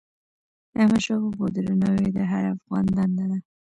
د 0.71 0.73
احمدشاه 0.81 1.19
بابا 1.23 1.47
درناوی 1.55 2.09
د 2.13 2.19
هر 2.31 2.43
افغان 2.55 2.85
دنده 2.97 3.25
ده. 3.31 3.37